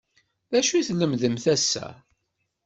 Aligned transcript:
D 0.51 0.53
acu 0.59 0.73
i 0.77 0.81
lemdent 0.97 1.45
ass-a? 1.53 1.87